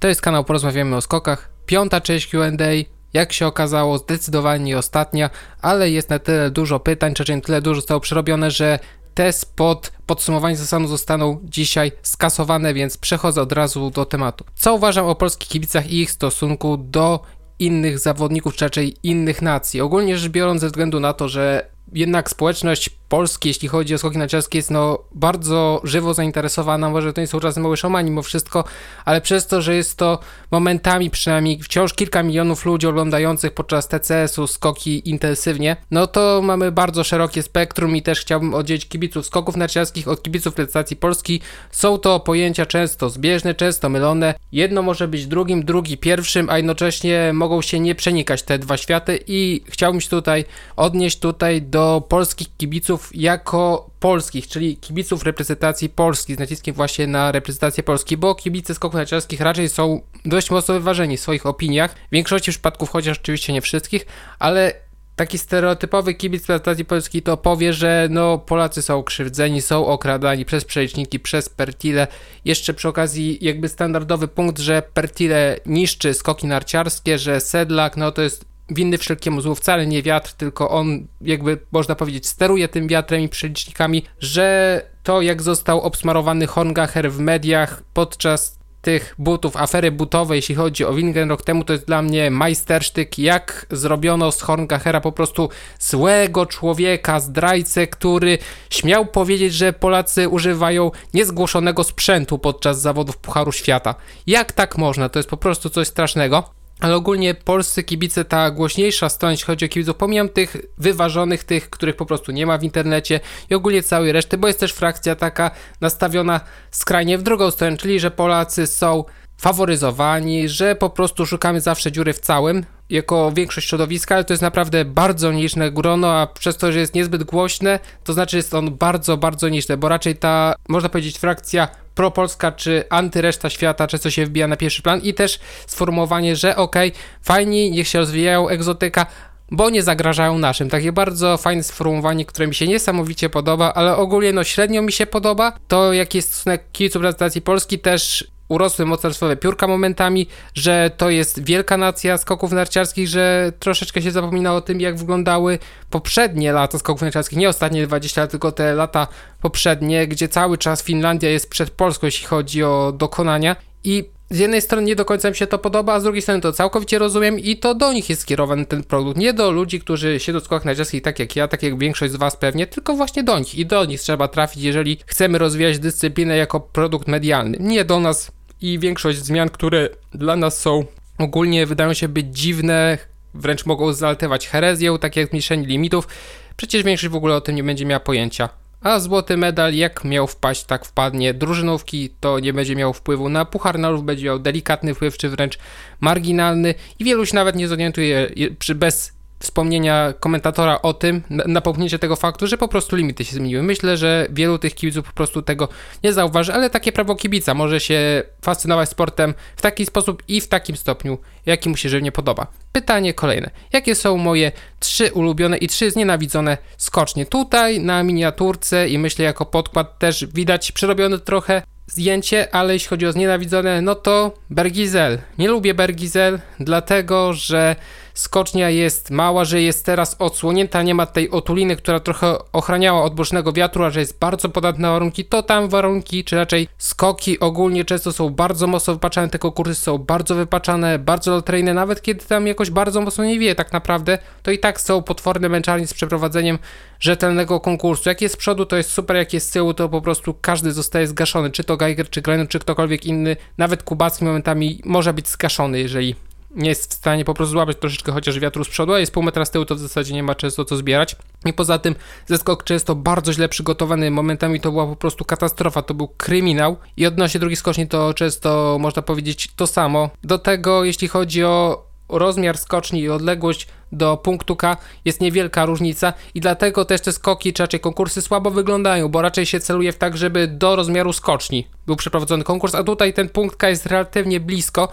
To 0.00 0.08
jest 0.08 0.20
kanał 0.20 0.44
Porozmawiamy 0.44 0.96
o 0.96 1.00
skokach. 1.00 1.50
Piąta 1.66 2.00
część 2.00 2.26
Q&A. 2.26 2.70
Jak 3.12 3.32
się 3.32 3.46
okazało, 3.46 3.98
zdecydowanie 3.98 4.64
nie 4.64 4.78
ostatnia, 4.78 5.30
ale 5.62 5.90
jest 5.90 6.10
na 6.10 6.18
tyle 6.18 6.50
dużo 6.50 6.80
pytań, 6.80 7.14
czy 7.14 7.40
tyle 7.40 7.62
dużo 7.62 7.80
zostało 7.80 8.00
przerobione, 8.00 8.50
że 8.50 8.78
te 9.14 9.32
spod 9.32 9.92
podsumowanie 10.06 10.56
sezonu 10.56 10.88
zostaną 10.88 11.40
dzisiaj 11.44 11.92
skasowane, 12.02 12.74
więc 12.74 12.96
przechodzę 12.96 13.42
od 13.42 13.52
razu 13.52 13.90
do 13.90 14.04
tematu. 14.04 14.44
Co 14.54 14.74
uważam 14.74 15.06
o 15.06 15.14
polskich 15.14 15.48
kibicach 15.48 15.90
i 15.90 16.00
ich 16.00 16.10
stosunku 16.10 16.76
do 16.76 17.20
innych 17.58 17.98
zawodników, 17.98 18.56
czy 18.56 18.64
raczej 18.64 18.96
innych 19.02 19.42
nacji? 19.42 19.80
Ogólnie 19.80 20.18
rzecz 20.18 20.32
biorąc, 20.32 20.60
ze 20.60 20.66
względu 20.66 21.00
na 21.00 21.12
to, 21.12 21.28
że 21.28 21.70
jednak 21.92 22.30
społeczność 22.30 22.99
Polski, 23.10 23.48
jeśli 23.48 23.68
chodzi 23.68 23.94
o 23.94 23.98
skoki 23.98 24.18
narciarskie, 24.18 24.58
jest 24.58 24.70
no 24.70 24.98
bardzo 25.12 25.80
żywo 25.84 26.14
zainteresowana. 26.14 26.90
Może 26.90 27.12
to 27.12 27.20
nie 27.20 27.26
są 27.26 27.40
czasem 27.40 27.62
małe 27.62 27.76
szamani 27.76 28.10
mimo 28.10 28.22
wszystko, 28.22 28.64
ale 29.04 29.20
przez 29.20 29.46
to, 29.46 29.62
że 29.62 29.74
jest 29.74 29.96
to 29.96 30.18
momentami 30.50 31.10
przynajmniej 31.10 31.62
wciąż 31.62 31.94
kilka 31.94 32.22
milionów 32.22 32.64
ludzi 32.64 32.86
oglądających 32.86 33.52
podczas 33.52 33.88
TCS-u 33.88 34.46
skoki 34.46 35.08
intensywnie, 35.10 35.76
no 35.90 36.06
to 36.06 36.40
mamy 36.42 36.72
bardzo 36.72 37.04
szerokie 37.04 37.42
spektrum 37.42 37.96
i 37.96 38.02
też 38.02 38.20
chciałbym 38.20 38.54
oddzielić 38.54 38.88
kibiców 38.88 39.26
skoków 39.26 39.56
narciarskich 39.56 40.08
od 40.08 40.22
kibiców 40.22 40.52
reprezentacji 40.52 40.96
Polski. 40.96 41.40
Są 41.70 41.98
to 41.98 42.20
pojęcia 42.20 42.66
często 42.66 43.10
zbieżne, 43.10 43.54
często 43.54 43.88
mylone. 43.88 44.34
Jedno 44.52 44.82
może 44.82 45.08
być 45.08 45.26
drugim, 45.26 45.64
drugi 45.64 45.98
pierwszym, 45.98 46.50
a 46.50 46.56
jednocześnie 46.56 47.32
mogą 47.32 47.62
się 47.62 47.80
nie 47.80 47.94
przenikać 47.94 48.42
te 48.42 48.58
dwa 48.58 48.76
światy 48.76 49.18
i 49.26 49.62
chciałbym 49.68 50.00
się 50.00 50.08
tutaj 50.08 50.44
odnieść 50.76 51.18
tutaj 51.18 51.62
do 51.62 52.02
polskich 52.08 52.56
kibiców 52.56 52.99
kibiców 53.00 53.10
jako 53.14 53.90
polskich, 54.00 54.48
czyli 54.48 54.76
kibiców 54.76 55.22
reprezentacji 55.22 55.88
Polski, 55.88 56.34
z 56.34 56.38
naciskiem 56.38 56.74
właśnie 56.74 57.06
na 57.06 57.32
reprezentację 57.32 57.82
Polski, 57.82 58.16
bo 58.16 58.34
kibice 58.34 58.74
skoków 58.74 58.94
narciarskich 58.94 59.40
raczej 59.40 59.68
są 59.68 60.00
dość 60.24 60.50
mocno 60.50 60.74
wyważeni 60.74 61.16
w 61.16 61.20
swoich 61.20 61.46
opiniach. 61.46 61.94
W 61.94 62.12
większości 62.12 62.50
przypadków, 62.50 62.90
chociaż 62.90 63.18
oczywiście 63.18 63.52
nie 63.52 63.60
wszystkich, 63.60 64.06
ale 64.38 64.74
taki 65.16 65.38
stereotypowy 65.38 66.14
kibic 66.14 66.42
reprezentacji 66.42 66.84
Polski 66.84 67.22
to 67.22 67.36
powie, 67.36 67.72
że 67.72 68.08
no 68.10 68.38
Polacy 68.38 68.82
są 68.82 69.02
krzywdzeni, 69.02 69.62
są 69.62 69.86
okradani 69.86 70.44
przez 70.44 70.64
przeliczniki, 70.64 71.20
przez 71.20 71.48
Pertile. 71.48 72.06
Jeszcze 72.44 72.74
przy 72.74 72.88
okazji 72.88 73.38
jakby 73.40 73.68
standardowy 73.68 74.28
punkt, 74.28 74.58
że 74.58 74.82
Pertile 74.94 75.56
niszczy 75.66 76.14
skoki 76.14 76.46
narciarskie, 76.46 77.18
że 77.18 77.40
Sedlak 77.40 77.96
no 77.96 78.12
to 78.12 78.22
jest 78.22 78.49
winny 78.70 78.98
wszelkiemu 78.98 79.40
złu 79.40 79.54
wcale 79.54 79.86
nie 79.86 80.02
wiatr, 80.02 80.32
tylko 80.32 80.70
on 80.70 81.06
jakby 81.20 81.58
można 81.72 81.94
powiedzieć 81.94 82.26
steruje 82.26 82.68
tym 82.68 82.88
wiatrem 82.88 83.20
i 83.20 83.28
przelicznikami, 83.28 84.04
że 84.20 84.82
to 85.02 85.22
jak 85.22 85.42
został 85.42 85.80
obsmarowany 85.80 86.46
Horngacher 86.46 87.12
w 87.12 87.18
mediach 87.18 87.82
podczas 87.94 88.60
tych 88.82 89.14
butów, 89.18 89.56
afery 89.56 89.92
butowej, 89.92 90.36
jeśli 90.36 90.54
chodzi 90.54 90.84
o 90.84 90.94
Wingen 90.94 91.28
rok 91.28 91.42
temu, 91.42 91.64
to 91.64 91.72
jest 91.72 91.86
dla 91.86 92.02
mnie 92.02 92.30
majstersztyk, 92.30 93.18
jak 93.18 93.66
zrobiono 93.70 94.32
z 94.32 94.42
Horngachera 94.42 95.00
po 95.00 95.12
prostu 95.12 95.48
złego 95.78 96.46
człowieka, 96.46 97.20
zdrajcę, 97.20 97.86
który 97.86 98.38
śmiał 98.70 99.06
powiedzieć, 99.06 99.54
że 99.54 99.72
Polacy 99.72 100.28
używają 100.28 100.90
niezgłoszonego 101.14 101.84
sprzętu 101.84 102.38
podczas 102.38 102.80
zawodów 102.80 103.16
Pucharu 103.16 103.52
Świata. 103.52 103.94
Jak 104.26 104.52
tak 104.52 104.78
można? 104.78 105.08
To 105.08 105.18
jest 105.18 105.30
po 105.30 105.36
prostu 105.36 105.70
coś 105.70 105.88
strasznego 105.88 106.59
ale 106.80 106.96
ogólnie 106.96 107.34
polscy 107.34 107.82
kibice, 107.82 108.24
ta 108.24 108.50
głośniejsza 108.50 109.08
strona, 109.08 109.30
jeśli 109.30 109.46
chodzi 109.46 109.64
o 109.64 109.68
kibiców, 109.68 109.96
pomijam 109.96 110.28
tych 110.28 110.56
wyważonych, 110.78 111.44
tych, 111.44 111.70
których 111.70 111.96
po 111.96 112.06
prostu 112.06 112.32
nie 112.32 112.46
ma 112.46 112.58
w 112.58 112.64
internecie 112.64 113.20
i 113.50 113.54
ogólnie 113.54 113.82
całej 113.82 114.12
reszty, 114.12 114.38
bo 114.38 114.46
jest 114.48 114.60
też 114.60 114.72
frakcja 114.72 115.16
taka 115.16 115.50
nastawiona 115.80 116.40
skrajnie 116.70 117.18
w 117.18 117.22
drugą 117.22 117.50
stronę, 117.50 117.76
czyli 117.76 118.00
że 118.00 118.10
Polacy 118.10 118.66
są 118.66 119.04
faworyzowani, 119.38 120.48
że 120.48 120.74
po 120.74 120.90
prostu 120.90 121.26
szukamy 121.26 121.60
zawsze 121.60 121.92
dziury 121.92 122.12
w 122.12 122.20
całym, 122.20 122.64
jako 122.90 123.32
większość 123.32 123.68
środowiska, 123.68 124.14
ale 124.14 124.24
to 124.24 124.32
jest 124.32 124.42
naprawdę 124.42 124.84
bardzo 124.84 125.32
niszne 125.32 125.70
grono, 125.72 126.12
a 126.12 126.26
przez 126.26 126.56
to, 126.56 126.72
że 126.72 126.78
jest 126.78 126.94
niezbyt 126.94 127.24
głośne, 127.24 127.78
to 128.04 128.12
znaczy 128.12 128.36
jest 128.36 128.54
on 128.54 128.76
bardzo, 128.76 129.16
bardzo 129.16 129.48
niszny, 129.48 129.76
bo 129.76 129.88
raczej 129.88 130.16
ta, 130.16 130.54
można 130.68 130.88
powiedzieć, 130.88 131.18
frakcja 131.18 131.68
propolska 131.94 132.52
czy 132.52 132.84
antyreszta 132.90 133.50
świata 133.50 133.86
często 133.86 134.10
się 134.10 134.26
wbija 134.26 134.46
na 134.46 134.56
pierwszy 134.56 134.82
plan 134.82 135.00
i 135.00 135.14
też 135.14 135.40
sformułowanie, 135.66 136.36
że 136.36 136.56
okej, 136.56 136.88
okay, 136.88 137.02
fajni, 137.22 137.70
niech 137.70 137.88
się 137.88 137.98
rozwijają 137.98 138.48
egzotyka, 138.48 139.06
bo 139.50 139.70
nie 139.70 139.82
zagrażają 139.82 140.38
naszym. 140.38 140.70
Takie 140.70 140.92
bardzo 140.92 141.36
fajne 141.36 141.62
sformułowanie, 141.62 142.24
które 142.24 142.46
mi 142.46 142.54
się 142.54 142.68
niesamowicie 142.68 143.30
podoba, 143.30 143.74
ale 143.74 143.96
ogólnie 143.96 144.32
no 144.32 144.44
średnio 144.44 144.82
mi 144.82 144.92
się 144.92 145.06
podoba. 145.06 145.52
To 145.68 145.92
jaki 145.92 146.18
jest 146.18 146.32
stosunek 146.32 146.72
kibiców 146.72 147.02
reprezentacji 147.02 147.42
Polski 147.42 147.78
też 147.78 148.30
urosły 148.50 148.86
mocarstwowe 148.86 149.36
piórka 149.36 149.66
momentami, 149.66 150.26
że 150.54 150.90
to 150.96 151.10
jest 151.10 151.44
wielka 151.44 151.76
nacja 151.76 152.18
skoków 152.18 152.52
narciarskich, 152.52 153.08
że 153.08 153.52
troszeczkę 153.58 154.02
się 154.02 154.10
zapomina 154.10 154.54
o 154.54 154.60
tym, 154.60 154.80
jak 154.80 154.96
wyglądały 154.96 155.58
poprzednie 155.90 156.52
lata 156.52 156.78
skoków 156.78 157.02
narciarskich, 157.02 157.38
nie 157.38 157.48
ostatnie 157.48 157.86
20 157.86 158.20
lat, 158.20 158.30
tylko 158.30 158.52
te 158.52 158.74
lata 158.74 159.06
poprzednie, 159.42 160.06
gdzie 160.06 160.28
cały 160.28 160.58
czas 160.58 160.82
Finlandia 160.82 161.30
jest 161.30 161.50
przed 161.50 161.70
Polską, 161.70 162.06
jeśli 162.06 162.26
chodzi 162.26 162.64
o 162.64 162.92
dokonania 162.96 163.56
i 163.84 164.04
z 164.30 164.38
jednej 164.38 164.62
strony 164.62 164.86
nie 164.86 164.96
do 164.96 165.04
końca 165.04 165.30
mi 165.30 165.36
się 165.36 165.46
to 165.46 165.58
podoba, 165.58 165.94
a 165.94 166.00
z 166.00 166.02
drugiej 166.02 166.22
strony 166.22 166.40
to 166.40 166.52
całkowicie 166.52 166.98
rozumiem 166.98 167.38
i 167.38 167.56
to 167.56 167.74
do 167.74 167.92
nich 167.92 168.10
jest 168.10 168.22
skierowany 168.22 168.66
ten 168.66 168.84
produkt. 168.84 169.18
Nie 169.18 169.32
do 169.32 169.50
ludzi, 169.50 169.80
którzy 169.80 170.20
siedzą 170.20 170.40
w 170.40 170.44
skokach 170.44 170.64
narciarskich 170.64 171.02
tak 171.02 171.18
jak 171.18 171.36
ja, 171.36 171.48
tak 171.48 171.62
jak 171.62 171.78
większość 171.78 172.12
z 172.12 172.16
Was 172.16 172.36
pewnie, 172.36 172.66
tylko 172.66 172.96
właśnie 172.96 173.22
do 173.22 173.38
nich 173.38 173.54
i 173.54 173.66
do 173.66 173.84
nich 173.84 174.00
trzeba 174.00 174.28
trafić, 174.28 174.62
jeżeli 174.62 174.98
chcemy 175.06 175.38
rozwijać 175.38 175.78
dyscyplinę 175.78 176.36
jako 176.36 176.60
produkt 176.60 177.08
medialny. 177.08 177.58
Nie 177.60 177.84
do 177.84 178.00
nas 178.00 178.32
i 178.60 178.78
większość 178.78 179.18
zmian, 179.18 179.48
które 179.48 179.88
dla 180.14 180.36
nas 180.36 180.58
są 180.58 180.84
ogólnie 181.18 181.66
wydają 181.66 181.94
się 181.94 182.08
być 182.08 182.26
dziwne, 182.38 182.98
wręcz 183.34 183.66
mogą 183.66 183.92
zaltewać 183.92 184.48
herezją, 184.48 184.98
tak 184.98 185.16
jak 185.16 185.28
zmniejszenie 185.28 185.66
limitów, 185.66 186.08
przecież 186.56 186.82
większość 186.82 187.12
w 187.12 187.16
ogóle 187.16 187.34
o 187.34 187.40
tym 187.40 187.56
nie 187.56 187.64
będzie 187.64 187.86
miała 187.86 188.00
pojęcia. 188.00 188.48
A 188.82 189.00
złoty 189.00 189.36
medal, 189.36 189.74
jak 189.74 190.04
miał 190.04 190.26
wpaść, 190.26 190.64
tak 190.64 190.84
wpadnie. 190.84 191.34
Drużynówki 191.34 192.10
to 192.20 192.38
nie 192.38 192.52
będzie 192.52 192.76
miał 192.76 192.92
wpływu 192.92 193.28
na 193.28 193.44
Puchar 193.44 193.78
Narodów, 193.78 194.04
będzie 194.04 194.24
miał 194.24 194.38
delikatny 194.38 194.94
wpływ, 194.94 195.18
czy 195.18 195.28
wręcz 195.28 195.58
marginalny. 196.00 196.74
I 196.98 197.04
wielu 197.04 197.26
się 197.26 197.34
nawet 197.34 197.56
nie 197.56 197.68
zorientuje, 197.68 198.30
bez 198.74 199.12
wspomnienia 199.40 200.14
komentatora 200.20 200.82
o 200.82 200.94
tym, 200.94 201.22
napomknięcie 201.30 201.98
tego 201.98 202.16
faktu, 202.16 202.46
że 202.46 202.58
po 202.58 202.68
prostu 202.68 202.96
limity 202.96 203.24
się 203.24 203.36
zmieniły. 203.36 203.62
Myślę, 203.62 203.96
że 203.96 204.26
wielu 204.30 204.58
tych 204.58 204.74
kibiców 204.74 205.06
po 205.06 205.12
prostu 205.12 205.42
tego 205.42 205.68
nie 206.04 206.12
zauważy, 206.12 206.54
ale 206.54 206.70
takie 206.70 206.92
prawo 206.92 207.14
kibica 207.14 207.54
może 207.54 207.80
się 207.80 208.22
fascynować 208.42 208.88
sportem 208.88 209.34
w 209.56 209.62
taki 209.62 209.86
sposób 209.86 210.22
i 210.28 210.40
w 210.40 210.48
takim 210.48 210.76
stopniu, 210.76 211.18
jaki 211.46 211.68
mu 211.68 211.76
się 211.76 211.88
żywnie 211.88 212.12
podoba. 212.12 212.46
Pytanie 212.72 213.14
kolejne. 213.14 213.50
Jakie 213.72 213.94
są 213.94 214.16
moje 214.16 214.52
trzy 214.80 215.12
ulubione 215.12 215.56
i 215.56 215.68
trzy 215.68 215.90
znienawidzone 215.90 216.58
skocznie? 216.76 217.26
Tutaj 217.26 217.80
na 217.80 218.02
miniaturce 218.02 218.88
i 218.88 218.98
myślę 218.98 219.24
jako 219.24 219.46
podkład 219.46 219.98
też 219.98 220.26
widać 220.26 220.72
przerobione 220.72 221.18
trochę 221.18 221.62
zdjęcie, 221.86 222.54
ale 222.54 222.72
jeśli 222.72 222.88
chodzi 222.88 223.06
o 223.06 223.12
znienawidzone, 223.12 223.82
no 223.82 223.94
to 223.94 224.34
Bergizel. 224.50 225.18
Nie 225.38 225.48
lubię 225.48 225.74
Bergizel, 225.74 226.40
dlatego 226.60 227.32
że 227.32 227.76
skocznia 228.20 228.70
jest 228.70 229.10
mała, 229.10 229.44
że 229.44 229.62
jest 229.62 229.86
teraz 229.86 230.16
odsłonięta, 230.18 230.82
nie 230.82 230.94
ma 230.94 231.06
tej 231.06 231.30
otuliny, 231.30 231.76
która 231.76 232.00
trochę 232.00 232.38
ochraniała 232.52 233.02
od 233.02 233.14
bocznego 233.14 233.52
wiatru, 233.52 233.84
a 233.84 233.90
że 233.90 234.00
jest 234.00 234.18
bardzo 234.18 234.48
podatna 234.48 234.88
na 234.88 234.92
warunki, 234.92 235.24
to 235.24 235.42
tam 235.42 235.68
warunki, 235.68 236.24
czy 236.24 236.36
raczej 236.36 236.68
skoki 236.78 237.40
ogólnie 237.40 237.84
często 237.84 238.12
są 238.12 238.30
bardzo 238.30 238.66
mocno 238.66 238.94
wypaczane, 238.94 239.28
te 239.28 239.38
konkursy 239.38 239.74
są 239.74 239.98
bardzo 239.98 240.34
wypaczane, 240.34 240.98
bardzo 240.98 241.30
loteryjne, 241.30 241.74
nawet 241.74 242.02
kiedy 242.02 242.24
tam 242.24 242.46
jakoś 242.46 242.70
bardzo 242.70 243.00
mocno 243.00 243.24
nie 243.24 243.38
wie 243.38 243.54
tak 243.54 243.72
naprawdę, 243.72 244.18
to 244.42 244.50
i 244.50 244.58
tak 244.58 244.80
są 244.80 245.02
potworne 245.02 245.48
męczarnie 245.48 245.86
z 245.86 245.94
przeprowadzeniem 245.94 246.58
rzetelnego 247.00 247.60
konkursu. 247.60 248.08
Jak 248.08 248.20
jest 248.22 248.34
z 248.34 248.38
przodu, 248.38 248.66
to 248.66 248.76
jest 248.76 248.90
super, 248.90 249.16
jak 249.16 249.32
jest 249.32 249.48
z 249.48 249.52
tyłu, 249.52 249.74
to 249.74 249.88
po 249.88 250.02
prostu 250.02 250.34
każdy 250.40 250.72
zostaje 250.72 251.06
zgaszony, 251.06 251.50
czy 251.50 251.64
to 251.64 251.76
Geiger, 251.76 252.10
czy 252.10 252.22
Glenn, 252.22 252.48
czy 252.48 252.58
ktokolwiek 252.58 253.06
inny, 253.06 253.36
nawet 253.58 253.82
Kubacki 253.82 254.24
momentami 254.24 254.80
może 254.84 255.12
być 255.12 255.28
zgaszony, 255.28 255.78
jeżeli 255.78 256.14
nie 256.54 256.68
jest 256.68 256.90
w 256.90 256.96
stanie 256.96 257.24
po 257.24 257.34
prostu 257.34 257.52
złapać 257.52 257.76
troszeczkę 257.80 258.12
chociaż 258.12 258.38
wiatru 258.38 258.64
z 258.64 258.68
przodu, 258.68 258.92
a 258.92 259.00
jest 259.00 259.12
pół 259.12 259.22
metra 259.22 259.44
z 259.44 259.50
tyłu, 259.50 259.64
to 259.64 259.74
w 259.74 259.78
zasadzie 259.78 260.14
nie 260.14 260.22
ma 260.22 260.34
często 260.34 260.64
co 260.64 260.76
zbierać. 260.76 261.16
I 261.44 261.52
poza 261.52 261.78
tym 261.78 261.94
zeskok 262.26 262.64
często 262.64 262.94
bardzo 262.94 263.32
źle 263.32 263.48
przygotowany, 263.48 264.10
momentami 264.10 264.60
to 264.60 264.70
była 264.70 264.86
po 264.86 264.96
prostu 264.96 265.24
katastrofa, 265.24 265.82
to 265.82 265.94
był 265.94 266.08
kryminał. 266.08 266.76
I 266.96 267.06
odnośnie 267.06 267.40
drugiej 267.40 267.56
skoczni 267.56 267.88
to 267.88 268.14
często 268.14 268.76
można 268.80 269.02
powiedzieć 269.02 269.48
to 269.56 269.66
samo. 269.66 270.10
Do 270.24 270.38
tego 270.38 270.84
jeśli 270.84 271.08
chodzi 271.08 271.44
o 271.44 271.90
rozmiar 272.08 272.58
skoczni 272.58 273.00
i 273.00 273.10
odległość 273.10 273.66
do 273.92 274.16
punktu 274.16 274.56
K 274.56 274.76
jest 275.04 275.20
niewielka 275.20 275.66
różnica 275.66 276.12
i 276.34 276.40
dlatego 276.40 276.84
też 276.84 277.00
te 277.00 277.12
skoki, 277.12 277.52
czy 277.52 277.62
raczej 277.62 277.80
konkursy 277.80 278.22
słabo 278.22 278.50
wyglądają, 278.50 279.08
bo 279.08 279.22
raczej 279.22 279.46
się 279.46 279.60
celuje 279.60 279.92
w 279.92 279.98
tak, 279.98 280.16
żeby 280.16 280.46
do 280.46 280.76
rozmiaru 280.76 281.12
skoczni 281.12 281.66
był 281.86 281.96
przeprowadzony 281.96 282.44
konkurs, 282.44 282.74
a 282.74 282.84
tutaj 282.84 283.14
ten 283.14 283.28
punkt 283.28 283.56
K 283.56 283.68
jest 283.68 283.86
relatywnie 283.86 284.40
blisko, 284.40 284.88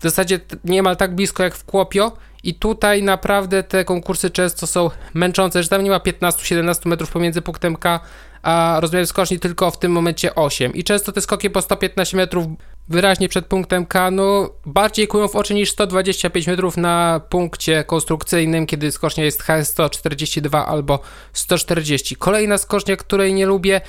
w 0.00 0.02
zasadzie 0.02 0.40
niemal 0.64 0.96
tak 0.96 1.14
blisko 1.14 1.42
jak 1.42 1.54
w 1.54 1.64
Kłopio 1.64 2.12
i 2.42 2.54
tutaj 2.54 3.02
naprawdę 3.02 3.62
te 3.62 3.84
konkursy 3.84 4.30
często 4.30 4.66
są 4.66 4.90
męczące, 5.14 5.62
że 5.62 5.68
tam 5.68 5.84
nie 5.84 5.90
ma 5.90 5.98
15-17 5.98 6.88
metrów 6.88 7.10
pomiędzy 7.10 7.42
punktem 7.42 7.76
K 7.76 8.00
a 8.42 8.76
rozmiar 8.80 9.06
skoczni 9.06 9.38
tylko 9.38 9.70
w 9.70 9.78
tym 9.78 9.92
momencie 9.92 10.34
8. 10.34 10.74
I 10.74 10.84
często 10.84 11.12
te 11.12 11.20
skoki 11.20 11.50
po 11.50 11.62
115 11.62 12.16
metrów 12.16 12.46
wyraźnie 12.88 13.28
przed 13.28 13.46
punktem 13.46 13.86
kanu 13.86 14.48
bardziej 14.66 15.08
kują 15.08 15.28
w 15.28 15.36
oczy 15.36 15.54
niż 15.54 15.70
125 15.70 16.46
metrów 16.46 16.76
na 16.76 17.20
punkcie 17.28 17.84
konstrukcyjnym, 17.84 18.66
kiedy 18.66 18.92
skocznia 18.92 19.24
jest 19.24 19.42
HS 19.42 19.68
142 19.68 20.66
albo 20.66 20.98
140. 21.32 22.16
Kolejna 22.16 22.58
skocznia, 22.58 22.96
której 22.96 23.34
nie 23.34 23.46
lubię, 23.46 23.80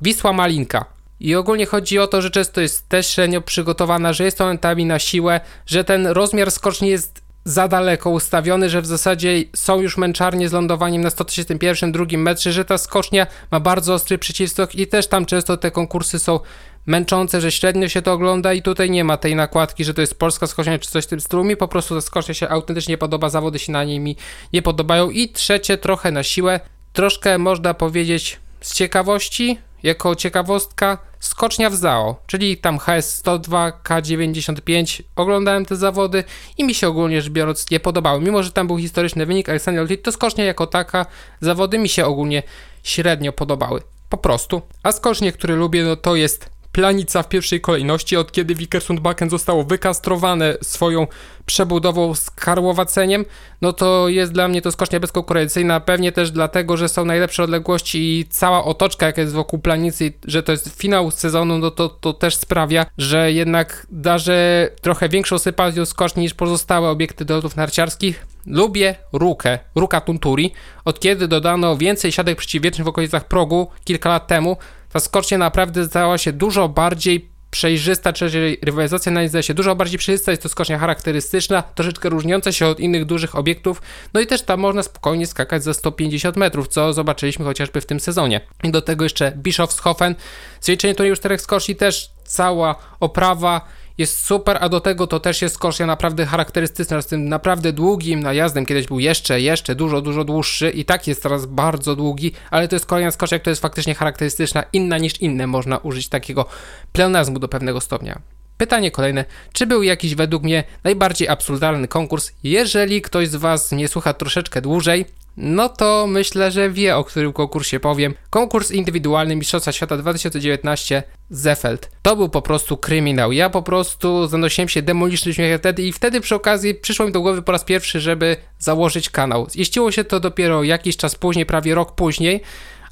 Wisła 0.00 0.32
Malinka. 0.32 0.93
I 1.20 1.34
ogólnie 1.34 1.66
chodzi 1.66 1.98
o 1.98 2.06
to, 2.06 2.22
że 2.22 2.30
często 2.30 2.60
jest 2.60 2.88
też 2.88 3.06
średnio 3.06 3.40
przygotowana, 3.40 4.12
że 4.12 4.24
jest 4.24 4.40
momentami 4.40 4.86
na 4.86 4.98
siłę, 4.98 5.40
że 5.66 5.84
ten 5.84 6.06
rozmiar 6.06 6.50
skoczni 6.50 6.88
jest 6.88 7.24
za 7.44 7.68
daleko 7.68 8.10
ustawiony, 8.10 8.70
że 8.70 8.82
w 8.82 8.86
zasadzie 8.86 9.42
są 9.56 9.80
już 9.80 9.96
męczarnie 9.96 10.48
z 10.48 10.52
lądowaniem 10.52 11.02
na 11.02 11.10
131 11.10 11.92
drugim 11.92 12.22
metrze, 12.22 12.52
że 12.52 12.64
ta 12.64 12.78
skocznia 12.78 13.26
ma 13.50 13.60
bardzo 13.60 13.94
ostry 13.94 14.18
przycisk 14.18 14.56
i 14.74 14.86
też 14.86 15.06
tam 15.06 15.26
często 15.26 15.56
te 15.56 15.70
konkursy 15.70 16.18
są 16.18 16.40
męczące, 16.86 17.40
że 17.40 17.52
średnio 17.52 17.88
się 17.88 18.02
to 18.02 18.12
ogląda 18.12 18.52
i 18.52 18.62
tutaj 18.62 18.90
nie 18.90 19.04
ma 19.04 19.16
tej 19.16 19.36
nakładki, 19.36 19.84
że 19.84 19.94
to 19.94 20.00
jest 20.00 20.18
polska 20.18 20.46
skocznia 20.46 20.78
czy 20.78 20.90
coś 20.90 21.04
w 21.04 21.06
tym 21.06 21.20
stylu. 21.20 21.44
Mi 21.44 21.56
po 21.56 21.68
prostu 21.68 21.94
ta 21.94 22.00
skocznia 22.00 22.34
się 22.34 22.48
autentycznie 22.48 22.98
podoba, 22.98 23.28
zawody 23.28 23.58
się 23.58 23.72
na 23.72 23.84
niej 23.84 24.00
mi 24.00 24.16
nie 24.52 24.62
podobają. 24.62 25.10
I 25.10 25.28
trzecie, 25.28 25.78
trochę 25.78 26.12
na 26.12 26.22
siłę, 26.22 26.60
troszkę 26.92 27.38
można 27.38 27.74
powiedzieć 27.74 28.40
z 28.60 28.74
ciekawości, 28.74 29.58
jako 29.84 30.14
ciekawostka, 30.14 30.98
skocznia 31.20 31.70
w 31.70 31.74
ZAO, 31.74 32.16
czyli 32.26 32.56
tam 32.56 32.78
HS102, 32.78 33.72
K95. 33.84 35.02
Oglądałem 35.16 35.66
te 35.66 35.76
zawody 35.76 36.24
i 36.58 36.64
mi 36.64 36.74
się 36.74 36.88
ogólnie 36.88 37.22
rzecz 37.22 37.32
biorąc 37.32 37.70
nie 37.70 37.80
podobały. 37.80 38.20
Mimo, 38.20 38.42
że 38.42 38.52
tam 38.52 38.66
był 38.66 38.78
historyczny 38.78 39.26
wynik 39.26 39.48
Alexander 39.48 40.02
to 40.02 40.12
skocznia 40.12 40.44
jako 40.44 40.66
taka, 40.66 41.06
zawody 41.40 41.78
mi 41.78 41.88
się 41.88 42.06
ogólnie 42.06 42.42
średnio 42.82 43.32
podobały. 43.32 43.82
Po 44.08 44.16
prostu. 44.16 44.62
A 44.82 44.92
skocznie, 44.92 45.32
który 45.32 45.56
lubię, 45.56 45.84
no 45.84 45.96
to 45.96 46.16
jest 46.16 46.53
Planica 46.74 47.22
w 47.22 47.28
pierwszej 47.28 47.60
kolejności, 47.60 48.16
od 48.16 48.32
kiedy 48.32 48.54
Wikersundbakken 48.54 49.30
zostało 49.30 49.64
wykastrowane 49.64 50.56
swoją 50.62 51.06
przebudową 51.46 52.14
z 52.14 52.30
karłowaceniem, 52.30 53.24
no 53.62 53.72
to 53.72 54.08
jest 54.08 54.32
dla 54.32 54.48
mnie 54.48 54.62
to 54.62 54.72
skocznia 54.72 55.00
bezkonkurencyjna, 55.00 55.80
pewnie 55.80 56.12
też 56.12 56.30
dlatego, 56.30 56.76
że 56.76 56.88
są 56.88 57.04
najlepsze 57.04 57.42
odległości 57.42 57.98
i 57.98 58.26
cała 58.30 58.64
otoczka, 58.64 59.06
jaka 59.06 59.20
jest 59.20 59.34
wokół 59.34 59.58
Planicy, 59.58 60.12
że 60.26 60.42
to 60.42 60.52
jest 60.52 60.80
finał 60.80 61.10
sezonu, 61.10 61.58
no 61.58 61.70
to, 61.70 61.88
to 61.88 62.12
też 62.12 62.36
sprawia, 62.36 62.86
że 62.98 63.32
jednak 63.32 63.86
darzę 63.90 64.70
trochę 64.80 65.08
większą 65.08 65.38
sympatią 65.38 65.84
skoczni 65.84 66.22
niż 66.22 66.34
pozostałe 66.34 66.88
obiekty 66.88 67.24
do 67.24 67.34
lotów 67.34 67.56
narciarskich. 67.56 68.26
Lubię 68.46 68.94
Rukę, 69.12 69.58
Ruka 69.74 70.00
Tunturi. 70.00 70.52
Od 70.84 71.00
kiedy 71.00 71.28
dodano 71.28 71.76
więcej 71.76 72.12
siadek 72.12 72.38
przeciwwietrznych 72.38 72.84
w 72.84 72.88
okolicach 72.88 73.28
progu 73.28 73.70
kilka 73.84 74.08
lat 74.08 74.26
temu, 74.26 74.56
ta 74.94 75.00
skocznia 75.00 75.38
naprawdę 75.38 75.86
stała 75.86 76.18
się 76.18 76.32
dużo 76.32 76.68
bardziej 76.68 77.28
przejrzysta, 77.50 78.12
czyli 78.12 78.56
rywalizacja 78.62 79.12
na 79.12 79.22
niej 79.22 79.42
się 79.42 79.54
dużo 79.54 79.76
bardziej 79.76 79.98
przejrzysta, 79.98 80.30
jest 80.30 80.42
to 80.42 80.48
skocznia 80.48 80.78
charakterystyczna, 80.78 81.62
troszeczkę 81.62 82.08
różniąca 82.08 82.52
się 82.52 82.66
od 82.66 82.80
innych 82.80 83.04
dużych 83.04 83.36
obiektów, 83.36 83.82
no 84.14 84.20
i 84.20 84.26
też 84.26 84.42
tam 84.42 84.60
można 84.60 84.82
spokojnie 84.82 85.26
skakać 85.26 85.64
za 85.64 85.74
150 85.74 86.36
metrów, 86.36 86.68
co 86.68 86.92
zobaczyliśmy 86.92 87.44
chociażby 87.44 87.80
w 87.80 87.86
tym 87.86 88.00
sezonie. 88.00 88.40
I 88.62 88.70
do 88.70 88.82
tego 88.82 89.04
jeszcze 89.04 89.32
Bischofshofen, 89.36 90.14
zwiększenie 90.60 90.94
turnieju 90.94 91.16
czterech 91.16 91.40
skoczni 91.40 91.76
też 91.76 92.10
cała 92.24 92.74
oprawa 93.00 93.60
jest 93.98 94.20
super, 94.20 94.58
a 94.60 94.68
do 94.68 94.80
tego 94.80 95.06
to 95.06 95.20
też 95.20 95.42
jest 95.42 95.58
kosz 95.58 95.78
naprawdę 95.78 96.26
charakterystyczny, 96.26 97.02
z 97.02 97.06
tym 97.06 97.28
naprawdę 97.28 97.72
długim 97.72 98.20
najazdem, 98.20 98.66
kiedyś 98.66 98.86
był 98.86 99.00
jeszcze, 99.00 99.40
jeszcze 99.40 99.74
dużo, 99.74 100.00
dużo 100.00 100.24
dłuższy 100.24 100.70
i 100.70 100.84
tak 100.84 101.06
jest 101.06 101.22
teraz 101.22 101.46
bardzo 101.46 101.96
długi, 101.96 102.32
ale 102.50 102.68
to 102.68 102.76
jest 102.76 102.86
kolejna 102.86 103.10
skocznia, 103.10 103.38
która 103.38 103.50
jest 103.50 103.62
faktycznie 103.62 103.94
charakterystyczna, 103.94 104.64
inna 104.72 104.98
niż 104.98 105.20
inne, 105.20 105.46
można 105.46 105.78
użyć 105.78 106.08
takiego 106.08 106.46
pleonazmu 106.92 107.38
do 107.38 107.48
pewnego 107.48 107.80
stopnia. 107.80 108.20
Pytanie 108.58 108.90
kolejne. 108.90 109.24
Czy 109.52 109.66
był 109.66 109.82
jakiś 109.82 110.14
według 110.14 110.42
mnie 110.42 110.64
najbardziej 110.84 111.28
absurdalny 111.28 111.88
konkurs? 111.88 112.32
Jeżeli 112.42 113.02
ktoś 113.02 113.28
z 113.28 113.36
Was 113.36 113.72
nie 113.72 113.88
słucha 113.88 114.14
troszeczkę 114.14 114.60
dłużej, 114.60 115.04
no 115.36 115.68
to 115.68 116.06
myślę, 116.06 116.50
że 116.50 116.70
wie 116.70 116.96
o 116.96 117.04
którym 117.04 117.32
konkursie 117.32 117.80
powiem. 117.80 118.14
Konkurs 118.30 118.70
indywidualny 118.70 119.36
Mistrzostwa 119.36 119.72
Świata 119.72 119.96
2019 119.96 121.02
Zefeld. 121.30 121.90
To 122.02 122.16
był 122.16 122.28
po 122.28 122.42
prostu 122.42 122.76
kryminał. 122.76 123.32
Ja 123.32 123.50
po 123.50 123.62
prostu 123.62 124.26
zanosiłem 124.26 124.68
się 124.68 124.82
demonicznym 124.82 125.34
śmiechem 125.34 125.58
wtedy 125.58 125.82
i 125.82 125.92
wtedy 125.92 126.20
przy 126.20 126.34
okazji 126.34 126.74
przyszło 126.74 127.06
mi 127.06 127.12
do 127.12 127.20
głowy 127.20 127.42
po 127.42 127.52
raz 127.52 127.64
pierwszy, 127.64 128.00
żeby 128.00 128.36
założyć 128.58 129.10
kanał. 129.10 129.46
Jeździło 129.54 129.92
się 129.92 130.04
to 130.04 130.20
dopiero 130.20 130.62
jakiś 130.62 130.96
czas 130.96 131.14
później, 131.14 131.46
prawie 131.46 131.74
rok 131.74 131.94
później, 131.94 132.40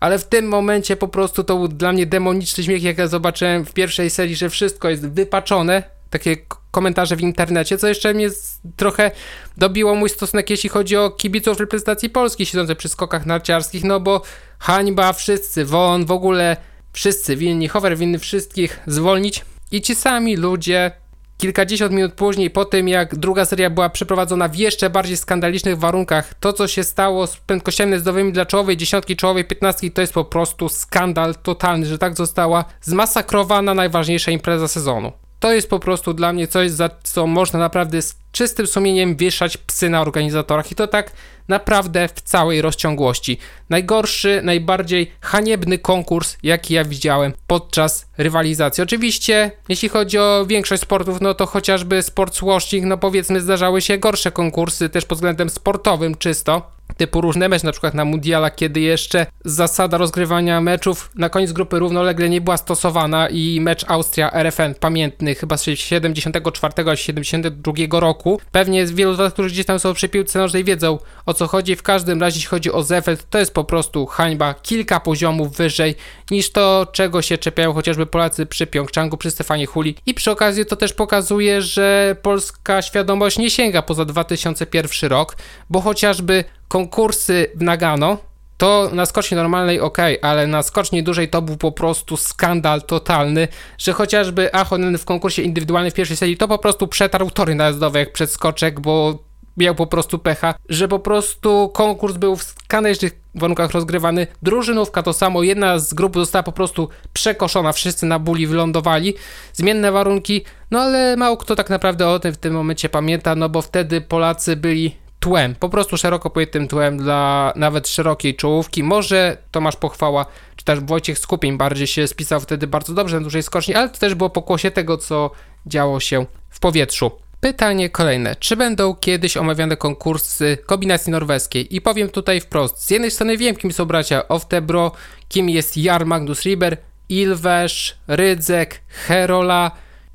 ale 0.01 0.19
w 0.19 0.25
tym 0.25 0.49
momencie 0.49 0.97
po 0.97 1.09
prostu 1.09 1.45
to 1.45 1.57
był 1.57 1.69
dla 1.69 1.93
mnie 1.93 2.07
demoniczny 2.07 2.65
śmiech, 2.65 2.83
jak 2.83 2.99
ja 2.99 3.07
zobaczyłem 3.07 3.65
w 3.65 3.73
pierwszej 3.73 4.11
serii, 4.11 4.37
że 4.37 4.51
wszystko 4.51 4.91
jest 4.91 5.09
wypaczone, 5.09 5.83
takie 6.11 6.37
komentarze 6.73 7.17
w 7.17 7.21
internecie, 7.21 7.79
co 7.79 7.89
jeszcze 7.89 8.15
mnie 8.15 8.29
trochę 8.77 9.11
dobiło 9.57 9.95
mój 9.95 10.09
stosunek, 10.09 10.51
jeśli 10.51 10.69
chodzi 10.69 10.97
o 10.97 11.11
kibiców 11.11 11.61
reprezentacji 11.61 12.11
Polski 12.11 12.47
siedzących 12.47 12.79
przy 12.79 12.89
skokach 12.89 13.27
narciarskich, 13.27 13.85
no 13.85 14.01
bo 14.01 14.23
hańba, 14.59 15.13
wszyscy, 15.13 15.65
won, 15.65 16.05
w 16.05 16.11
ogóle 16.11 16.57
wszyscy 16.93 17.37
winni, 17.37 17.69
Hover 17.69 17.97
winny 17.97 18.19
wszystkich 18.19 18.81
zwolnić 18.87 19.45
i 19.71 19.83
ci 19.83 19.95
sami 19.95 20.37
ludzie 20.37 20.93
kilkadziesiąt 21.39 21.93
minut 21.93 22.13
później, 22.13 22.51
po 22.51 22.65
tym 22.65 22.89
jak 22.89 23.17
druga 23.17 23.45
seria 23.45 23.71
była 23.71 23.91
przeprowadzona 23.91 24.49
w 24.49 24.57
jeszcze 24.57 24.91
bardziej 24.91 25.17
skandalicznych 25.17 25.79
warunkach, 25.79 26.35
to 26.35 26.53
co 26.53 26.69
się 26.69 26.85
stało 26.85 27.27
z 27.27 27.37
prędkościami 27.37 27.91
najazdowymi 27.91 28.33
dla 28.33 28.47
czołowej 28.47 28.77
dziesiątki, 28.77 29.17
czołowej 29.17 29.45
piętnastki, 29.45 29.91
to 29.91 30.01
jest 30.01 30.13
po 30.13 30.25
prostu 30.25 30.69
skandal 30.69 31.35
totalny, 31.35 31.87
że 31.87 31.99
tak 31.99 32.17
została 32.17 32.65
zmasakrowana 32.83 33.75
najważniejsza 33.75 34.31
impreza 34.31 34.69
sezonu. 34.69 35.13
To 35.43 35.53
jest 35.53 35.71
po 35.71 35.79
prostu 35.79 36.15
dla 36.15 36.33
mnie 36.33 36.47
coś, 36.47 36.71
za 36.71 36.91
co 37.03 37.27
można 37.27 37.59
naprawdę 37.59 38.03
z 38.03 38.17
czystym 38.33 38.67
sumieniem 38.67 39.17
wieszać 39.17 39.57
psy 39.57 39.91
na 39.91 40.01
organizatorach 40.01 40.73
i 40.73 40.75
to 40.75 40.87
tak 40.87 41.13
naprawdę 41.49 42.09
w 42.09 42.21
całej 42.21 42.63
rozciągłości. 42.63 43.39
Najgorszy, 43.71 44.41
najbardziej 44.45 45.13
haniebny 45.21 45.79
konkurs, 45.79 46.37
jaki 46.43 46.75
ja 46.75 46.85
widziałem 46.85 47.33
podczas 47.47 48.07
rywalizacji. 48.19 48.83
Oczywiście, 48.83 49.51
jeśli 49.69 49.89
chodzi 49.89 50.19
o 50.19 50.47
większość 50.47 50.83
sportów, 50.83 51.21
no 51.21 51.35
to 51.35 51.47
chociażby 51.47 52.03
sport 52.03 52.41
washing, 52.43 52.87
no 52.87 52.99
powiedzmy 52.99 53.41
zdarzały 53.41 53.81
się 53.81 53.99
gorsze 53.99 54.33
konkursy 54.33 54.89
też 54.89 55.05
pod 55.05 55.19
względem 55.19 55.51
sportowym 55.51 56.15
czysto, 56.15 56.71
typu 56.97 57.21
różne 57.21 57.49
mecze, 57.49 57.67
na 57.67 57.73
przykład 57.73 57.95
na 57.95 58.05
Mundiala, 58.05 58.51
kiedy 58.51 58.81
jeszcze 58.81 59.27
zasada 59.45 59.99
rozgrywania 59.99 60.61
meczów 60.61 61.11
na 61.15 61.29
koniec 61.29 61.53
grupy 61.53 61.79
równolegle 61.79 62.29
nie 62.29 62.41
była 62.41 62.57
stosowana 62.57 63.29
i 63.29 63.61
mecz 63.61 63.85
Austria-RFN, 63.85 64.75
pamiętny 64.81 65.35
chyba 65.35 65.57
z 65.57 65.65
74 65.75 66.91
a 66.91 66.97
72 66.97 68.01
roku. 68.01 68.41
Pewnie 68.53 68.87
wielu 68.87 69.15
z 69.15 69.17
was, 69.17 69.33
którzy 69.33 69.49
gdzieś 69.49 69.67
tam 69.67 69.79
są 69.79 69.95
przy 69.95 70.09
piłce 70.09 70.39
nożnej 70.39 70.65
wiedzą 70.65 70.99
o 71.27 71.35
co 71.35 71.47
chodzi. 71.47 71.77
W 71.77 71.83
każdym 71.83 72.21
razie 72.21 72.37
jeśli 72.37 72.49
chodzi 72.49 72.73
o 72.73 72.83
Zefeld, 72.83 73.31
to 73.31 73.39
jest 73.39 73.55
po 73.55 73.65
prostu 73.65 74.07
hańba 74.07 74.55
kilka 74.55 75.01
poziomów 75.01 75.57
wyżej 75.57 75.95
niż 76.31 76.53
to, 76.53 76.87
czego 76.93 77.23
się 77.23 77.39
czepiają 77.39 77.73
chociażby 77.73 78.07
Polacy 78.07 78.47
przy 78.47 78.67
Pjongczangu, 78.67 79.17
przy 79.17 79.31
Stefanie 79.31 79.67
Huli. 79.67 79.95
I 80.07 80.15
przy 80.15 80.31
okazji 80.31 80.67
to 80.67 80.77
też 80.77 80.93
pokazuje, 80.93 81.63
że 81.63 82.17
polska 82.23 82.83
świadomość 82.83 83.39
nie 83.39 83.51
sięga 83.51 83.83
poza 83.83 84.05
2001 84.05 85.11
rok, 85.11 85.37
bo 85.71 85.81
chociażby 85.81 86.45
konkursy 86.73 87.47
w 87.55 87.63
Nagano, 87.63 88.19
to 88.57 88.91
na 88.93 89.07
skoczni 89.07 89.37
normalnej 89.37 89.81
ok, 89.81 89.99
ale 90.23 90.47
na 90.47 90.63
skoczni 90.63 91.03
dużej 91.03 91.29
to 91.29 91.43
był 91.43 91.57
po 91.57 91.73
prostu 91.73 92.17
skandal 92.17 92.83
totalny, 92.83 93.49
że 93.79 93.93
chociażby 93.93 94.55
Ahonen 94.55 94.99
w 94.99 95.05
konkursie 95.05 95.43
indywidualnym 95.43 95.91
w 95.91 95.95
pierwszej 95.95 96.17
serii 96.17 96.37
to 96.37 96.49
po 96.49 96.59
prostu 96.59 96.89
przetarł 96.89 97.31
tory 97.31 97.55
najazdowe 97.55 97.99
jak 97.99 98.13
przedskoczek, 98.13 98.81
bo 98.81 99.19
miał 99.57 99.75
po 99.75 99.87
prostu 99.87 100.19
pecha, 100.19 100.55
że 100.69 100.89
po 100.89 100.99
prostu 100.99 101.71
konkurs 101.75 102.17
był 102.17 102.37
w 102.37 102.43
skandalicznych 102.43 103.13
warunkach 103.35 103.71
rozgrywany. 103.71 104.27
Drużynówka 104.43 105.03
to 105.03 105.13
samo, 105.13 105.43
jedna 105.43 105.79
z 105.79 105.95
grup 105.95 106.15
została 106.15 106.43
po 106.43 106.53
prostu 106.53 106.89
przekoszona, 107.13 107.73
wszyscy 107.73 108.07
na 108.07 108.19
buli 108.19 108.47
wylądowali. 108.47 109.15
Zmienne 109.53 109.93
warunki, 109.93 110.45
no 110.71 110.81
ale 110.81 111.17
mało 111.17 111.37
kto 111.37 111.57
tak 111.57 111.71
naprawdę 111.71 112.09
o 112.09 112.19
tym 112.19 112.33
w 112.33 112.37
tym 112.37 112.55
momencie 112.55 112.89
pamięta, 112.89 113.35
no 113.35 113.49
bo 113.49 113.63
wtedy 113.63 114.01
Polacy 114.01 114.57
byli 114.57 115.02
tłem, 115.23 115.55
po 115.55 115.69
prostu 115.69 115.97
szeroko 115.97 116.31
pojętym 116.31 116.69
tłem 116.69 116.99
dla 116.99 117.53
nawet 117.57 117.89
szerokiej 117.89 118.37
czołówki. 118.37 118.83
Może 118.83 119.37
Tomasz 119.51 119.77
Pochwała, 119.77 120.27
czy 120.57 120.65
też 120.65 120.81
Wojciech 120.81 121.19
Skupień 121.19 121.57
bardziej 121.57 121.87
się 121.87 122.09
spisał 122.09 122.41
wtedy 122.41 122.67
bardzo 122.67 122.95
dobrze 122.95 123.17
na 123.17 123.23
dużej 123.23 123.43
skoczni, 123.43 123.75
ale 123.75 123.89
to 123.89 123.99
też 123.99 124.15
było 124.15 124.31
pokłosie 124.31 124.71
tego, 124.71 124.99
co 124.99 125.31
działo 125.67 126.01
się 126.01 126.27
w 126.51 126.61
powietrzu. 126.61 127.11
Pytanie 127.41 127.91
kolejne. 127.91 128.37
Czy 128.37 128.57
będą 128.57 128.95
kiedyś 128.95 129.37
omawiane 129.37 129.77
konkursy 129.77 130.59
kombinacji 130.67 131.13
norweskiej? 131.13 131.77
I 131.77 131.81
powiem 131.81 132.09
tutaj 132.09 132.41
wprost. 132.41 132.85
Z 132.85 132.91
jednej 132.91 133.11
strony 133.11 133.37
wiem, 133.37 133.57
kim 133.57 133.73
są 133.73 133.85
bracia 133.85 134.29
Oftebro, 134.29 134.93
kim 135.29 135.49
jest 135.49 135.77
Jar 135.77 136.07
Magnus 136.07 136.43
Riber, 136.43 136.77
Ilwesz, 137.09 137.97
Rydzek, 138.09 138.81
Herola, 138.89 139.71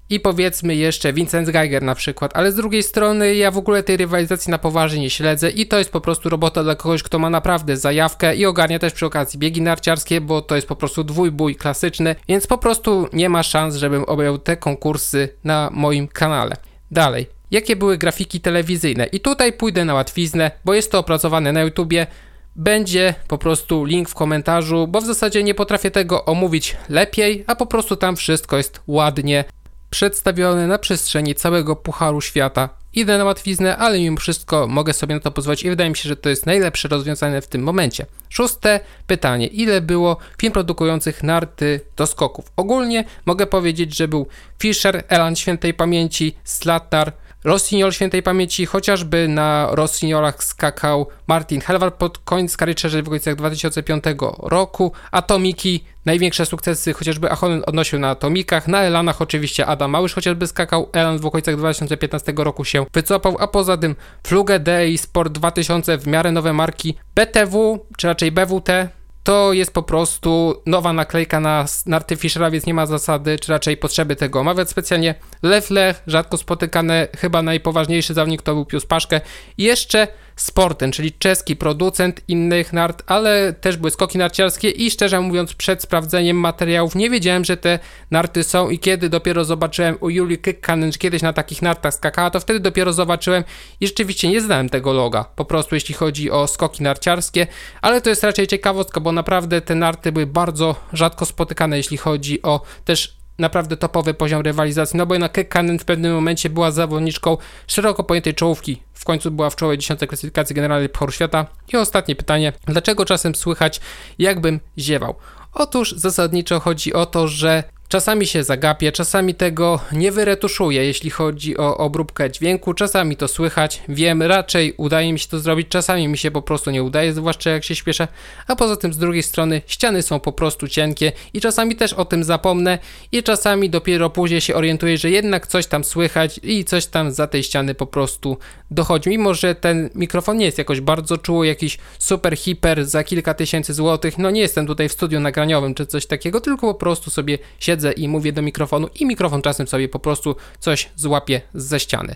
i 0.10 0.20
powiedzmy 0.20 0.76
jeszcze 0.76 1.14
Vincent 1.14 1.50
Geiger 1.50 1.84
na 1.84 1.96
przykład, 1.96 2.32
ale 2.38 2.52
z 2.52 2.56
drugiej 2.56 2.84
strony 2.84 3.36
ja 3.36 3.52
w 3.52 3.58
ogóle 3.58 3.84
tej 3.84 3.98
rywalizacji 3.98 4.52
na 4.52 4.58
poważnie 4.58 5.00
nie 5.00 5.10
śledzę 5.10 5.50
i 5.50 5.68
to 5.68 5.78
jest 5.78 5.92
po 5.92 6.02
prostu 6.02 6.30
robota 6.30 6.64
dla 6.64 6.76
kogoś, 6.76 7.04
kto 7.04 7.20
ma 7.20 7.30
naprawdę 7.30 7.78
zajawkę 7.78 8.36
i 8.36 8.46
ogarnia 8.46 8.80
też 8.80 8.94
przy 8.94 9.06
okazji 9.06 9.40
biegi 9.40 9.62
narciarskie, 9.62 10.22
bo 10.22 10.42
to 10.42 10.56
jest 10.56 10.68
po 10.68 10.76
prostu 10.76 11.04
dwójbój 11.04 11.56
klasyczny, 11.56 12.16
więc 12.28 12.48
po 12.48 12.58
prostu 12.58 13.08
nie 13.14 13.30
ma 13.30 13.44
szans, 13.44 13.76
żebym 13.76 14.04
objął 14.04 14.38
te 14.38 14.58
konkursy 14.58 15.30
na 15.44 15.70
moim 15.74 16.08
kanale. 16.08 16.56
Dalej, 16.92 17.28
jakie 17.52 17.76
były 17.76 17.98
grafiki 17.98 18.42
telewizyjne? 18.42 19.06
I 19.06 19.20
tutaj 19.20 19.54
pójdę 19.54 19.86
na 19.86 19.94
łatwiznę, 19.94 20.52
bo 20.66 20.74
jest 20.74 20.92
to 20.92 21.00
opracowane 21.00 21.52
na 21.52 21.62
YouTubie. 21.62 22.08
Będzie 22.56 23.14
po 23.28 23.38
prostu 23.38 23.86
link 23.86 24.10
w 24.10 24.14
komentarzu, 24.14 24.88
bo 24.88 25.02
w 25.02 25.06
zasadzie 25.06 25.44
nie 25.44 25.54
potrafię 25.54 25.92
tego 25.92 26.26
omówić 26.26 26.78
lepiej, 26.90 27.44
a 27.48 27.56
po 27.56 27.66
prostu 27.66 27.96
tam 27.96 28.16
wszystko 28.16 28.58
jest 28.58 28.82
ładnie 28.88 29.44
przedstawione 29.90 30.68
na 30.68 30.78
przestrzeni 30.78 31.36
całego 31.36 31.76
Pucharu 31.76 32.22
Świata. 32.22 32.70
Idę 32.94 33.18
na 33.18 33.24
łatwiznę, 33.24 33.78
ale 33.78 34.00
mimo 34.00 34.18
wszystko 34.18 34.68
mogę 34.68 34.94
sobie 34.94 35.16
na 35.16 35.22
to 35.22 35.32
pozwolić 35.32 35.64
i 35.64 35.70
wydaje 35.70 35.90
mi 35.90 35.96
się, 35.96 36.10
że 36.10 36.16
to 36.16 36.30
jest 36.30 36.46
najlepsze 36.46 36.88
rozwiązanie 36.88 37.42
w 37.42 37.48
tym 37.48 37.64
momencie. 37.64 38.06
Szóste 38.30 38.80
pytanie. 39.08 39.48
Ile 39.48 39.82
było 39.82 40.18
firm 40.42 40.54
produkujących 40.54 41.24
narty 41.24 41.82
do 41.96 42.08
skoków? 42.08 42.52
Ogólnie 42.56 43.04
mogę 43.26 43.48
powiedzieć, 43.48 43.98
że 43.98 44.08
był 44.08 44.28
Fischer, 44.60 45.04
Elan 45.08 45.36
świętej 45.36 45.74
pamięci, 45.74 46.38
Slatnar, 46.44 47.14
Rossignol 47.44 47.92
świętej 47.92 48.24
pamięci, 48.24 48.66
chociażby 48.66 49.28
na 49.28 49.68
Rossignolach 49.72 50.44
skakał 50.44 51.08
Martin 51.28 51.62
Helwar 51.62 51.96
pod 51.96 52.18
koniec 52.18 52.58
kariery 52.58 53.04
w 53.04 53.08
okolicach 53.08 53.36
2005 53.36 54.04
roku. 54.40 54.92
Atomiki, 55.12 55.86
największe 56.08 56.46
sukcesy 56.46 56.94
chociażby 56.94 57.32
Ahonen 57.32 57.64
odnosił 57.66 58.00
na 58.00 58.10
Atomikach, 58.10 58.68
na 58.68 58.82
Elanach 58.82 59.22
oczywiście 59.22 59.66
Adam 59.66 59.92
Małysz 59.92 60.14
chociażby 60.14 60.48
skakał, 60.48 60.90
Elan 60.94 61.20
w 61.20 61.26
okolicach 61.26 61.56
2015 61.56 62.34
roku 62.38 62.66
się 62.66 62.86
wycofał, 62.94 63.36
a 63.40 63.48
poza 63.48 63.78
tym 63.78 63.96
Fluge 64.28 64.60
D 64.60 64.90
i 64.90 64.98
Sport 64.98 65.34
2000 65.34 65.98
w 65.98 66.08
miarę 66.08 66.32
nowe 66.32 66.54
marki 66.54 66.98
BTW, 67.16 67.86
czy 67.98 68.08
raczej 68.08 68.32
BWT, 68.32 68.90
to 69.24 69.54
jest 69.54 69.74
po 69.74 69.84
prostu 69.84 70.62
nowa 70.66 70.94
naklejka 70.94 71.40
na 71.40 71.66
narty 71.86 72.16
Fischera, 72.16 72.52
więc 72.52 72.66
nie 72.66 72.74
ma 72.74 72.86
zasady, 72.86 73.40
czy 73.40 73.52
raczej 73.52 73.78
potrzeby 73.78 74.16
tego 74.16 74.40
omawiać 74.40 74.70
specjalnie. 74.70 75.16
Lew 75.44 75.70
Lech, 75.70 76.04
rzadko 76.08 76.38
spotykany, 76.38 77.08
chyba 77.18 77.42
najpoważniejszy 77.42 78.14
zawodnik 78.14 78.42
to 78.42 78.54
był 78.54 78.66
Pius 78.66 78.86
Paszkę. 78.86 79.22
Jeszcze 79.58 80.08
Sporten, 80.38 80.92
czyli 80.92 81.12
czeski 81.12 81.56
producent 81.56 82.22
innych 82.28 82.74
nart, 82.74 83.04
ale 83.08 83.54
też 83.54 83.78
były 83.78 83.92
skoki 83.92 84.18
narciarskie 84.18 84.70
i 84.70 84.92
szczerze 84.92 85.22
mówiąc 85.22 85.54
przed 85.54 85.82
sprawdzeniem 85.82 86.38
materiałów 86.38 86.96
nie 86.96 87.10
wiedziałem, 87.10 87.46
że 87.46 87.58
te 87.58 87.80
narty 88.12 88.44
są 88.44 88.70
i 88.70 88.80
kiedy. 88.80 89.10
Dopiero 89.10 89.46
zobaczyłem 89.46 89.98
u 90.00 90.10
Julii 90.10 90.38
Kykkanen, 90.38 90.92
kiedyś 90.92 91.22
na 91.22 91.34
takich 91.34 91.62
nartach 91.62 91.94
skakała, 91.94 92.30
to 92.30 92.40
wtedy 92.40 92.60
dopiero 92.60 92.94
zobaczyłem 92.94 93.44
i 93.80 93.88
rzeczywiście 93.88 94.30
nie 94.30 94.42
znałem 94.42 94.70
tego 94.70 94.94
loga, 94.94 95.24
po 95.36 95.46
prostu 95.46 95.76
jeśli 95.76 95.96
chodzi 95.96 96.32
o 96.32 96.48
skoki 96.48 96.84
narciarskie, 96.84 97.48
ale 97.82 98.02
to 98.02 98.10
jest 98.10 98.24
raczej 98.24 98.48
ciekawostka, 98.48 99.00
bo 99.00 99.12
naprawdę 99.12 99.62
te 99.62 99.76
narty 99.76 100.12
były 100.12 100.26
bardzo 100.26 100.76
rzadko 100.94 101.26
spotykane, 101.26 101.78
jeśli 101.78 101.98
chodzi 101.98 102.42
o 102.42 102.62
też 102.86 103.17
naprawdę 103.40 103.78
topowy 103.78 104.14
poziom 104.14 104.42
rywalizacji, 104.42 104.98
no 104.98 105.06
bo 105.06 105.16
jednak 105.16 105.32
Kekkanen 105.32 105.80
w 105.80 105.86
pewnym 105.86 106.14
momencie 106.14 106.50
była 106.50 106.72
zawodniczką 106.72 107.38
szeroko 107.68 108.04
pojętej 108.04 108.34
czołówki. 108.34 108.82
W 108.94 109.06
końcu 109.06 109.32
była 109.32 109.50
w 109.50 109.56
czołowej 109.56 109.78
10 109.78 110.00
klasyfikacji 110.00 110.56
generalnej 110.56 110.90
Pucharu 110.90 111.12
Świata. 111.12 111.46
I 111.74 111.78
ostatnie 111.78 112.16
pytanie, 112.16 112.54
dlaczego 112.66 113.06
czasem 113.06 113.36
słychać 113.36 113.82
jakbym 114.20 114.60
ziewał? 114.78 115.16
Otóż 115.54 115.92
zasadniczo 115.92 116.60
chodzi 116.60 116.94
o 116.94 117.06
to, 117.06 117.28
że 117.28 117.64
Czasami 117.90 118.28
się 118.28 118.44
zagapię, 118.44 118.92
czasami 118.92 119.36
tego 119.36 119.80
nie 119.92 120.12
wyretuszuję, 120.12 120.86
jeśli 120.86 121.10
chodzi 121.10 121.58
o 121.58 121.78
obróbkę 121.78 122.32
dźwięku, 122.32 122.74
czasami 122.74 123.16
to 123.16 123.28
słychać, 123.28 123.82
wiem, 123.90 124.24
raczej 124.24 124.74
udaje 124.78 125.14
mi 125.14 125.20
się 125.20 125.28
to 125.28 125.40
zrobić, 125.40 125.68
czasami 125.68 126.08
mi 126.08 126.18
się 126.18 126.32
po 126.32 126.42
prostu 126.42 126.72
nie 126.72 126.84
udaje, 126.84 127.14
zwłaszcza 127.14 127.50
jak 127.50 127.64
się 127.64 127.76
śpieszę, 127.76 128.08
a 128.48 128.56
poza 128.56 128.76
tym 128.76 128.94
z 128.94 128.98
drugiej 128.98 129.24
strony 129.24 129.62
ściany 129.68 130.02
są 130.02 130.20
po 130.20 130.32
prostu 130.32 130.68
cienkie 130.68 131.12
i 131.34 131.42
czasami 131.42 131.76
też 131.76 131.94
o 131.94 132.06
tym 132.06 132.24
zapomnę 132.24 132.80
i 133.12 133.24
czasami 133.24 133.70
dopiero 133.70 134.10
później 134.10 134.42
się 134.42 134.56
orientuję, 134.56 134.98
że 134.98 135.10
jednak 135.10 135.48
coś 135.48 135.68
tam 135.68 135.84
słychać 135.84 136.40
i 136.44 136.66
coś 136.66 136.86
tam 136.86 137.12
za 137.12 137.28
tej 137.28 137.44
ściany 137.44 137.76
po 137.76 137.86
prostu 137.86 138.38
dochodzi, 138.72 139.10
mimo 139.10 139.34
że 139.34 139.56
ten 139.56 139.90
mikrofon 139.96 140.38
nie 140.38 140.46
jest 140.46 140.58
jakoś 140.58 140.82
bardzo 140.82 141.18
czuły, 141.18 141.48
jakiś 141.48 141.78
super 142.00 142.38
hiper 142.38 142.86
za 142.86 143.04
kilka 143.04 143.34
tysięcy 143.34 143.74
złotych, 143.74 144.18
no 144.18 144.32
nie 144.32 144.42
jestem 144.42 144.68
tutaj 144.68 144.90
w 144.90 144.94
studiu 144.94 145.20
nagraniowym 145.20 145.74
czy 145.74 145.86
coś 145.86 146.06
takiego, 146.06 146.42
tylko 146.42 146.68
po 146.74 146.80
prostu 146.80 147.10
sobie 147.10 147.38
siedzę 147.60 147.77
siedzę 147.78 147.92
i 147.92 148.08
mówię 148.08 148.34
do 148.34 148.42
mikrofonu 148.42 148.88
i 148.96 149.06
mikrofon 149.06 149.42
czasem 149.42 149.68
sobie 149.68 149.90
po 149.90 150.00
prostu 150.00 150.36
coś 150.60 150.90
złapie 150.96 151.42
ze 151.54 151.80
ściany. 151.80 152.16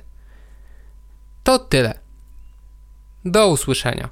To 1.43 1.59
tyle. 1.59 1.99
Do 3.25 3.47
usłyszenia. 3.47 4.09